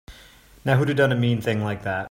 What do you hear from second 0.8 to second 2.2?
done a mean thing like that?